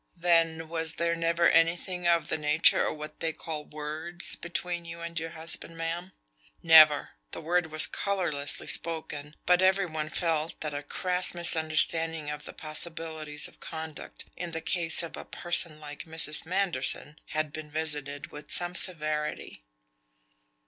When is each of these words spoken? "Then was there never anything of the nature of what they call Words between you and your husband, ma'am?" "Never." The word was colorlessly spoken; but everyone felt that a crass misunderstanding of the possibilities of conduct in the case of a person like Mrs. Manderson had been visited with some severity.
"Then 0.17 0.67
was 0.67 0.95
there 0.95 1.15
never 1.15 1.47
anything 1.47 2.07
of 2.07 2.29
the 2.29 2.37
nature 2.39 2.87
of 2.87 2.97
what 2.97 3.19
they 3.19 3.31
call 3.31 3.65
Words 3.65 4.35
between 4.35 4.83
you 4.83 5.01
and 5.01 5.19
your 5.19 5.29
husband, 5.29 5.77
ma'am?" 5.77 6.13
"Never." 6.63 7.09
The 7.33 7.39
word 7.41 7.67
was 7.67 7.85
colorlessly 7.85 8.65
spoken; 8.65 9.35
but 9.45 9.61
everyone 9.61 10.09
felt 10.09 10.59
that 10.61 10.73
a 10.73 10.81
crass 10.81 11.35
misunderstanding 11.35 12.31
of 12.31 12.45
the 12.45 12.53
possibilities 12.53 13.47
of 13.47 13.59
conduct 13.59 14.25
in 14.35 14.53
the 14.53 14.59
case 14.61 15.03
of 15.03 15.15
a 15.15 15.23
person 15.23 15.79
like 15.79 16.05
Mrs. 16.05 16.47
Manderson 16.47 17.19
had 17.27 17.53
been 17.53 17.69
visited 17.69 18.31
with 18.31 18.49
some 18.49 18.73
severity. 18.73 19.63